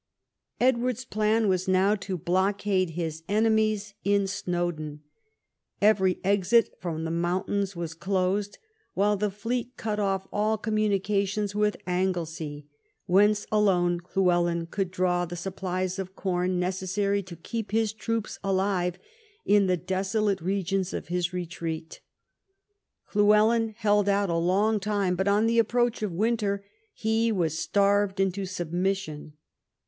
[0.59, 4.41] Edward's plan was now to blockade his enemies in 110 EDWARD I CHAP.
[4.43, 5.01] Snowdon.
[5.79, 8.57] Every exit from the mountains was closed,
[8.95, 12.65] while the fleet cut off all communications with Anglesey,
[13.05, 18.97] whence alone Llywelyn could draw the supplies of corn necessary to keep his troops alive
[19.45, 22.01] in the desolate regions of his retreat.
[23.13, 28.19] Llywelyn held out a long time, but on the approach of winter he was starved
[28.19, 29.33] into submission.